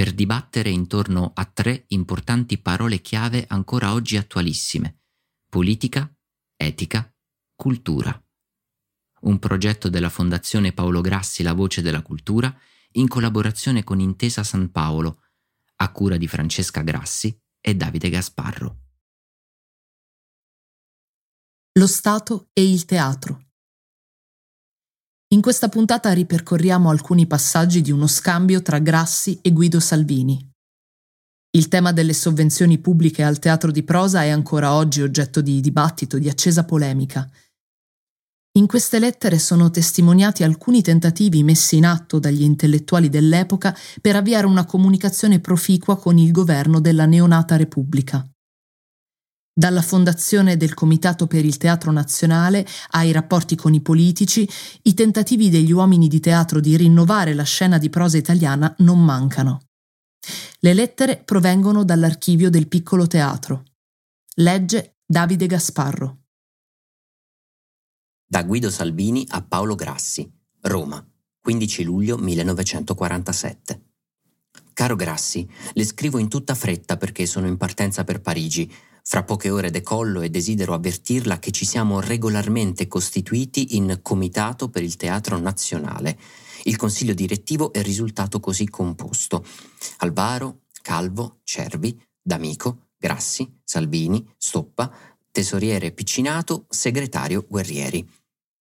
[0.00, 5.02] per dibattere intorno a tre importanti parole chiave ancora oggi attualissime.
[5.46, 6.10] Politica,
[6.56, 7.14] etica,
[7.54, 8.10] cultura.
[9.24, 12.50] Un progetto della Fondazione Paolo Grassi La Voce della Cultura
[12.92, 15.20] in collaborazione con Intesa San Paolo,
[15.76, 18.80] a cura di Francesca Grassi e Davide Gasparro.
[21.72, 23.49] Lo Stato e il teatro.
[25.32, 30.44] In questa puntata ripercorriamo alcuni passaggi di uno scambio tra Grassi e Guido Salvini.
[31.52, 36.18] Il tema delle sovvenzioni pubbliche al teatro di prosa è ancora oggi oggetto di dibattito,
[36.18, 37.30] di accesa polemica.
[38.58, 44.48] In queste lettere sono testimoniati alcuni tentativi messi in atto dagli intellettuali dell'epoca per avviare
[44.48, 48.28] una comunicazione proficua con il governo della neonata Repubblica.
[49.52, 54.48] Dalla fondazione del Comitato per il Teatro Nazionale ai rapporti con i politici,
[54.82, 59.62] i tentativi degli uomini di teatro di rinnovare la scena di prosa italiana non mancano.
[60.60, 63.64] Le lettere provengono dall'archivio del piccolo teatro.
[64.36, 66.18] Legge Davide Gasparro.
[68.24, 70.30] Da Guido Salvini a Paolo Grassi,
[70.60, 71.04] Roma,
[71.40, 73.88] 15 luglio 1947.
[74.72, 78.72] Caro Grassi, le scrivo in tutta fretta perché sono in partenza per Parigi
[79.02, 84.82] fra poche ore decollo e desidero avvertirla che ci siamo regolarmente costituiti in Comitato per
[84.82, 86.18] il Teatro Nazionale.
[86.64, 89.44] Il consiglio direttivo è risultato così composto.
[89.98, 94.92] Alvaro, Calvo, Cervi, D'Amico, Grassi, Salvini, Stoppa,
[95.30, 98.06] tesoriere Piccinato, segretario Guerrieri.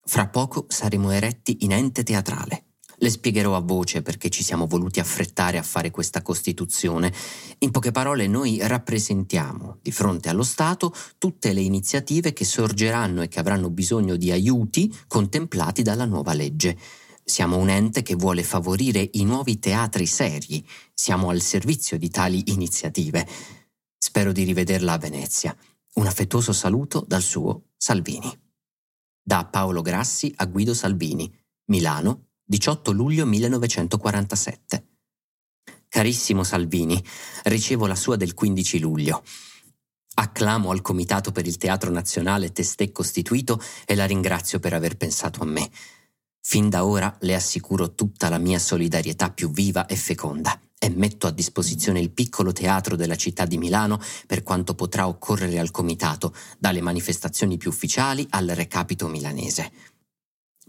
[0.02, 2.69] Fra poco saremo eretti in ente teatrale.
[3.02, 7.14] Le spiegherò a voce perché ci siamo voluti affrettare a fare questa Costituzione.
[7.60, 13.30] In poche parole, noi rappresentiamo di fronte allo Stato tutte le iniziative che sorgeranno e
[13.30, 16.78] che avranno bisogno di aiuti contemplati dalla nuova legge.
[17.24, 20.66] Siamo un ente che vuole favorire i nuovi teatri seri.
[20.94, 23.26] Siamo al servizio di tali iniziative.
[23.98, 25.56] Spero di rivederla a Venezia.
[25.94, 28.30] Un affettuoso saluto dal suo Salvini.
[29.22, 31.32] Da Paolo Grassi a Guido Salvini,
[31.66, 34.88] Milano, 18 luglio 1947.
[35.88, 37.00] Carissimo Salvini,
[37.44, 39.24] ricevo la sua del 15 luglio.
[40.16, 45.44] Acclamo al Comitato per il Teatro Nazionale testè costituito e la ringrazio per aver pensato
[45.44, 45.70] a me.
[46.42, 51.28] Fin da ora le assicuro tutta la mia solidarietà più viva e feconda e metto
[51.28, 56.34] a disposizione il piccolo teatro della città di Milano per quanto potrà occorrere al Comitato,
[56.58, 59.72] dalle manifestazioni più ufficiali al recapito milanese.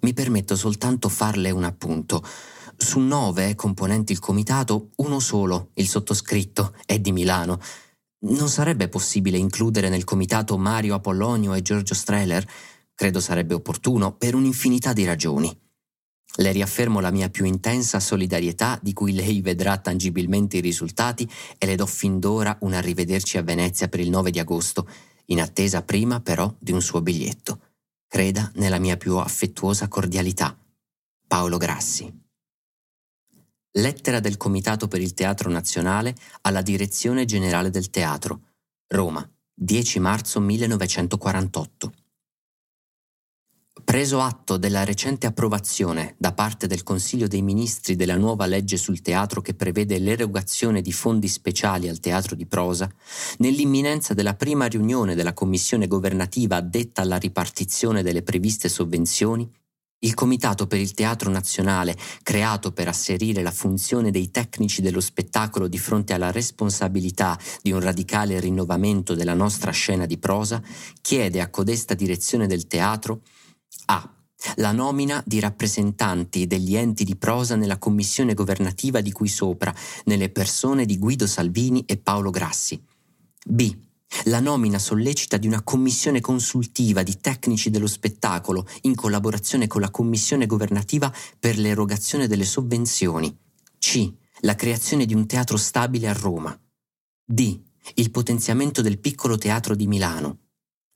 [0.00, 2.22] Mi permetto soltanto farle un appunto.
[2.76, 7.60] Su nove componenti il comitato, uno solo, il sottoscritto, è di Milano.
[8.20, 12.46] Non sarebbe possibile includere nel comitato Mario Apollonio e Giorgio Streller?
[12.94, 15.58] Credo sarebbe opportuno per un'infinità di ragioni.
[16.36, 21.28] Le riaffermo la mia più intensa solidarietà di cui lei vedrà tangibilmente i risultati
[21.58, 24.88] e le do fin d'ora un arrivederci a Venezia per il 9 di agosto,
[25.26, 27.69] in attesa prima però di un suo biglietto.
[28.12, 30.58] Creda nella mia più affettuosa cordialità.
[31.28, 32.12] Paolo Grassi.
[33.74, 38.48] Lettera del Comitato per il Teatro Nazionale alla Direzione Generale del Teatro,
[38.88, 39.24] Roma,
[39.54, 41.92] 10 marzo 1948.
[43.84, 49.00] Preso atto della recente approvazione da parte del Consiglio dei Ministri della nuova legge sul
[49.00, 52.88] teatro che prevede l'erogazione di fondi speciali al teatro di prosa,
[53.38, 59.48] nell'imminenza della prima riunione della Commissione governativa addetta alla ripartizione delle previste sovvenzioni,
[60.02, 65.68] il Comitato per il Teatro Nazionale, creato per asserire la funzione dei tecnici dello spettacolo
[65.68, 70.62] di fronte alla responsabilità di un radicale rinnovamento della nostra scena di prosa,
[71.00, 73.22] chiede a codesta direzione del teatro
[73.86, 74.14] a.
[74.56, 79.74] La nomina di rappresentanti degli enti di prosa nella commissione governativa di cui sopra,
[80.04, 82.82] nelle persone di Guido Salvini e Paolo Grassi.
[83.44, 83.76] B.
[84.24, 89.90] la nomina sollecita di una commissione consultiva di tecnici dello spettacolo in collaborazione con la
[89.90, 93.36] commissione governativa per l'erogazione delle sovvenzioni.
[93.78, 94.12] C.
[94.40, 96.58] La creazione di un teatro stabile a Roma.
[97.24, 97.60] D.
[97.94, 100.38] Il potenziamento del piccolo teatro di Milano.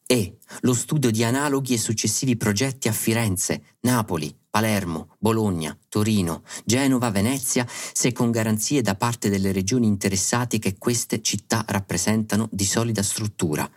[0.06, 0.37] E.
[0.61, 7.67] Lo studio di analoghi e successivi progetti a Firenze, Napoli, Palermo, Bologna, Torino, Genova, Venezia,
[7.69, 13.69] se con garanzie da parte delle regioni interessate che queste città rappresentano di solida struttura.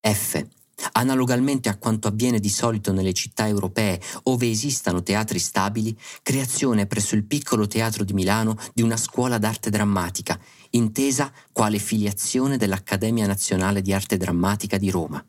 [0.00, 0.46] F.
[0.92, 7.16] Analogamente a quanto avviene di solito nelle città europee, ove esistano teatri stabili, creazione presso
[7.16, 10.38] il piccolo teatro di Milano di una scuola d'arte drammatica,
[10.70, 15.26] intesa quale filiazione dell'Accademia Nazionale di Arte Drammatica di Roma.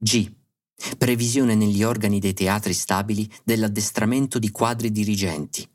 [0.00, 0.32] G.
[0.96, 5.68] Previsione negli organi dei teatri stabili dell'addestramento di quadri dirigenti.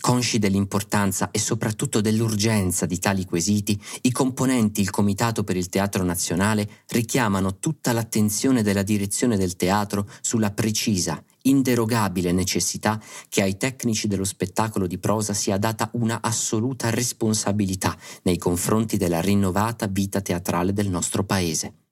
[0.00, 6.02] Consci dell'importanza e soprattutto dell'urgenza di tali quesiti, i componenti il Comitato per il Teatro
[6.02, 14.08] Nazionale richiamano tutta l'attenzione della direzione del teatro sulla precisa, inderogabile necessità che ai tecnici
[14.08, 20.72] dello spettacolo di prosa sia data una assoluta responsabilità nei confronti della rinnovata vita teatrale
[20.72, 21.85] del nostro Paese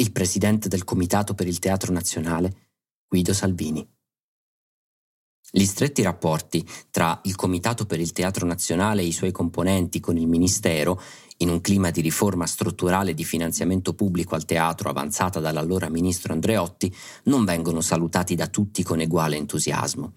[0.00, 2.68] il presidente del Comitato per il Teatro Nazionale,
[3.06, 3.86] Guido Salvini.
[5.52, 10.16] Gli stretti rapporti tra il Comitato per il Teatro Nazionale e i suoi componenti con
[10.16, 10.98] il Ministero,
[11.38, 16.94] in un clima di riforma strutturale di finanziamento pubblico al teatro avanzata dall'allora ministro Andreotti,
[17.24, 20.14] non vengono salutati da tutti con uguale entusiasmo.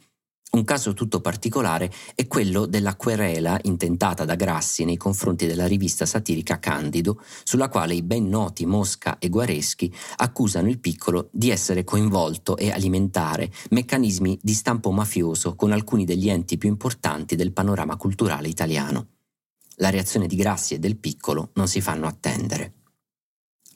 [0.54, 6.06] Un caso tutto particolare è quello della querela intentata da Grassi nei confronti della rivista
[6.06, 11.84] satirica Candido, sulla quale i ben noti Mosca e Guareschi accusano il piccolo di essere
[11.84, 17.98] coinvolto e alimentare meccanismi di stampo mafioso con alcuni degli enti più importanti del panorama
[17.98, 19.08] culturale italiano.
[19.78, 22.74] La reazione di Grassi e del piccolo non si fanno attendere.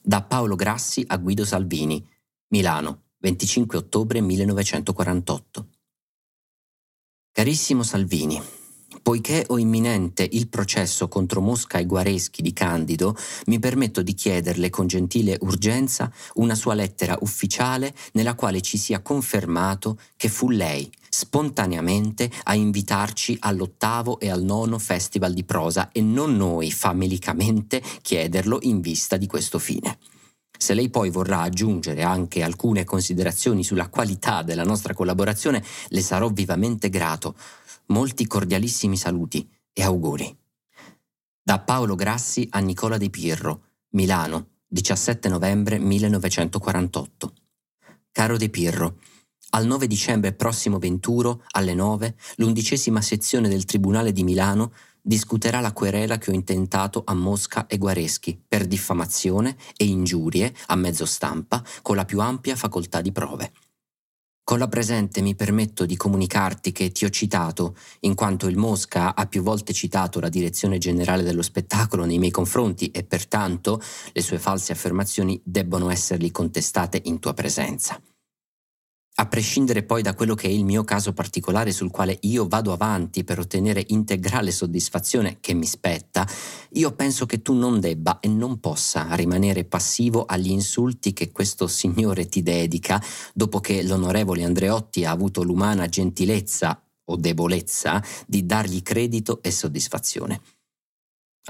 [0.00, 2.06] Da Paolo Grassi a Guido Salvini,
[2.50, 5.66] Milano, 25 ottobre 1948.
[7.38, 8.42] Carissimo Salvini,
[9.00, 14.70] poiché ho imminente il processo contro Mosca e Guareschi di Candido, mi permetto di chiederle
[14.70, 20.90] con gentile urgenza una sua lettera ufficiale nella quale ci sia confermato che fu lei,
[21.08, 28.58] spontaneamente, a invitarci all'ottavo e al nono Festival di prosa e non noi famelicamente chiederlo
[28.62, 29.96] in vista di questo fine.
[30.58, 36.28] Se lei poi vorrà aggiungere anche alcune considerazioni sulla qualità della nostra collaborazione, le sarò
[36.28, 37.36] vivamente grato.
[37.86, 40.36] Molti cordialissimi saluti e auguri.
[41.40, 47.32] Da Paolo Grassi a Nicola Di Pirro, Milano, 17 novembre 1948.
[48.10, 48.98] Caro De Pirro,
[49.50, 54.72] al 9 dicembre prossimo venturo, alle 9, l'undicesima sezione del Tribunale di Milano
[55.08, 60.76] discuterà la querela che ho intentato a Mosca e Guareschi per diffamazione e ingiurie a
[60.76, 63.52] mezzo stampa con la più ampia facoltà di prove.
[64.44, 69.14] Con la presente mi permetto di comunicarti che ti ho citato, in quanto il Mosca
[69.14, 73.80] ha più volte citato la direzione generale dello spettacolo nei miei confronti e pertanto
[74.12, 77.98] le sue false affermazioni debbono essergli contestate in tua presenza.
[79.20, 82.72] A prescindere poi da quello che è il mio caso particolare sul quale io vado
[82.72, 86.24] avanti per ottenere integrale soddisfazione che mi spetta,
[86.74, 91.66] io penso che tu non debba e non possa rimanere passivo agli insulti che questo
[91.66, 93.02] signore ti dedica
[93.34, 100.40] dopo che l'onorevole Andreotti ha avuto l'umana gentilezza o debolezza di dargli credito e soddisfazione.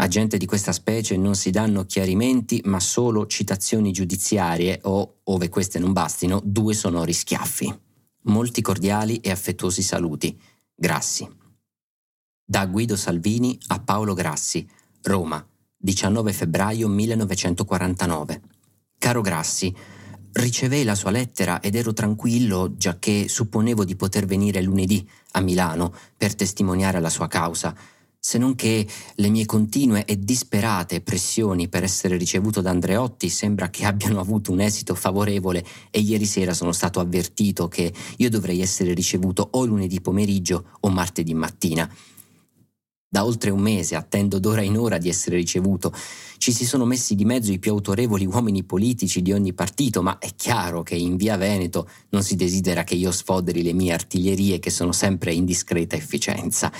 [0.00, 5.48] A gente di questa specie non si danno chiarimenti, ma solo citazioni giudiziarie o, ove
[5.48, 7.76] queste non bastino, due sonori schiaffi.
[8.22, 10.38] Molti cordiali e affettuosi saluti.
[10.72, 11.28] Grassi.
[12.44, 14.64] Da Guido Salvini a Paolo Grassi,
[15.02, 15.44] Roma,
[15.76, 18.42] 19 febbraio 1949.
[18.98, 19.74] Caro Grassi,
[20.34, 25.92] ricevei la sua lettera ed ero tranquillo giacché supponevo di poter venire lunedì a Milano
[26.16, 27.74] per testimoniare la sua causa
[28.28, 33.70] se non che le mie continue e disperate pressioni per essere ricevuto da Andreotti sembra
[33.70, 38.60] che abbiano avuto un esito favorevole e ieri sera sono stato avvertito che io dovrei
[38.60, 41.90] essere ricevuto o lunedì pomeriggio o martedì mattina.
[43.08, 45.90] Da oltre un mese attendo d'ora in ora di essere ricevuto.
[46.36, 50.18] Ci si sono messi di mezzo i più autorevoli uomini politici di ogni partito, ma
[50.18, 54.58] è chiaro che in via Veneto non si desidera che io sfoderi le mie artiglierie
[54.58, 56.70] che sono sempre in discreta efficienza.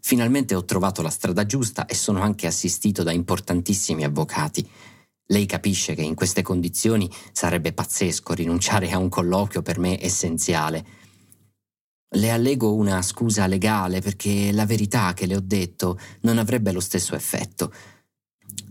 [0.00, 4.68] Finalmente ho trovato la strada giusta e sono anche assistito da importantissimi avvocati.
[5.30, 10.86] Lei capisce che in queste condizioni sarebbe pazzesco rinunciare a un colloquio per me essenziale.
[12.10, 16.80] Le allego una scusa legale perché la verità che le ho detto non avrebbe lo
[16.80, 17.72] stesso effetto.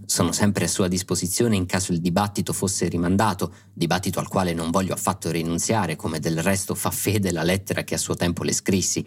[0.05, 4.71] sono sempre a sua disposizione in caso il dibattito fosse rimandato, dibattito al quale non
[4.71, 8.53] voglio affatto rinunziare, come del resto fa fede la lettera che a suo tempo le
[8.53, 9.05] scrissi.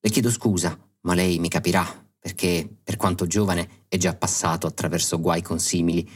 [0.00, 1.84] Le chiedo scusa, ma lei mi capirà,
[2.18, 6.08] perché, per quanto giovane, è già passato attraverso guai consimili.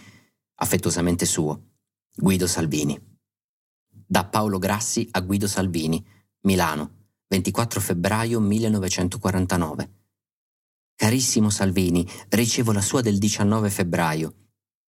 [0.57, 1.63] Affettuosamente suo,
[2.15, 2.99] Guido Salvini.
[3.91, 6.05] Da Paolo Grassi a Guido Salvini,
[6.43, 9.93] Milano, 24 febbraio 1949.
[10.95, 14.35] Carissimo Salvini, ricevo la sua del 19 febbraio.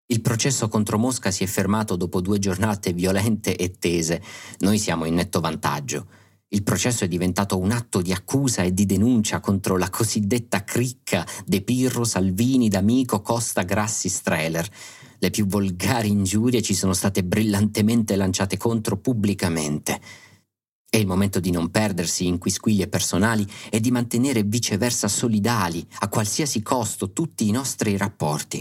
[0.07, 4.23] Il processo contro Mosca si è fermato dopo due giornate violente e tese.
[4.61, 6.09] Noi siamo in netto vantaggio.
[6.53, 11.25] Il processo è diventato un atto di accusa e di denuncia contro la cosiddetta cricca
[11.47, 14.69] De Pirro, Salvini, D'Amico, Costa, Grassi, Streller.
[15.21, 20.01] Le più volgari ingiurie ci sono state brillantemente lanciate contro pubblicamente.
[20.91, 26.09] È il momento di non perdersi in quisquiglie personali e di mantenere viceversa solidali, a
[26.09, 28.61] qualsiasi costo, tutti i nostri rapporti.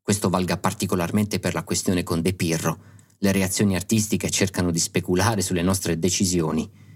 [0.00, 2.78] Questo valga particolarmente per la questione con De Pirro.
[3.18, 6.88] Le reazioni artistiche cercano di speculare sulle nostre decisioni.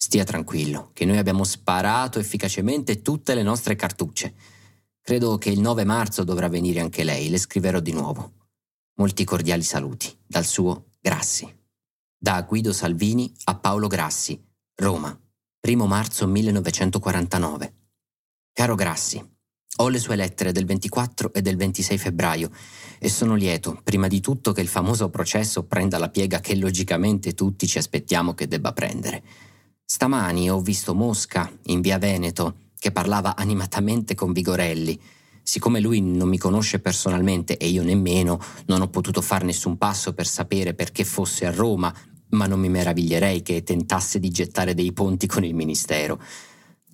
[0.00, 4.32] Stia tranquillo, che noi abbiamo sparato efficacemente tutte le nostre cartucce.
[5.02, 8.34] Credo che il 9 marzo dovrà venire anche lei, le scriverò di nuovo.
[8.98, 11.52] Molti cordiali saluti, dal suo Grassi.
[12.16, 14.40] Da Guido Salvini a Paolo Grassi,
[14.76, 15.20] Roma,
[15.60, 17.74] 1 marzo 1949.
[18.52, 19.20] Caro Grassi,
[19.78, 22.52] ho le sue lettere del 24 e del 26 febbraio
[23.00, 27.34] e sono lieto, prima di tutto, che il famoso processo prenda la piega che logicamente
[27.34, 29.22] tutti ci aspettiamo che debba prendere.
[29.90, 35.00] Stamani ho visto Mosca, in via Veneto, che parlava animatamente con Vigorelli.
[35.42, 40.12] Siccome lui non mi conosce personalmente e io nemmeno, non ho potuto fare nessun passo
[40.12, 41.90] per sapere perché fosse a Roma,
[42.32, 46.20] ma non mi meraviglierei che tentasse di gettare dei ponti con il Ministero.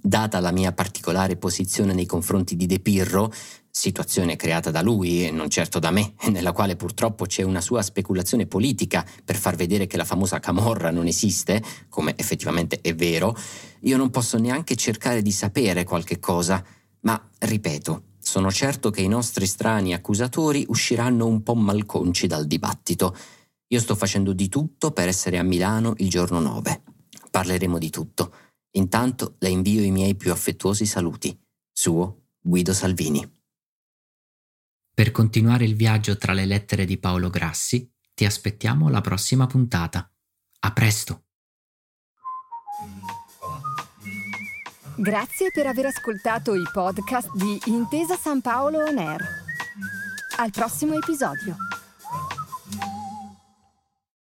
[0.00, 3.32] Data la mia particolare posizione nei confronti di De Pirro,
[3.76, 7.82] situazione creata da lui e non certo da me, nella quale purtroppo c'è una sua
[7.82, 13.36] speculazione politica per far vedere che la famosa Camorra non esiste, come effettivamente è vero,
[13.80, 16.64] io non posso neanche cercare di sapere qualche cosa,
[17.00, 23.14] ma ripeto, sono certo che i nostri strani accusatori usciranno un po' malconci dal dibattito.
[23.68, 26.82] Io sto facendo di tutto per essere a Milano il giorno 9.
[27.30, 28.32] Parleremo di tutto.
[28.76, 31.36] Intanto le invio i miei più affettuosi saluti.
[31.70, 33.42] Suo Guido Salvini.
[34.94, 40.08] Per continuare il viaggio tra le lettere di Paolo Grassi, ti aspettiamo alla prossima puntata.
[40.60, 41.24] A presto!
[44.96, 49.20] Grazie per aver ascoltato i podcast di Intesa San Paolo On Air.
[50.36, 51.56] Al prossimo episodio.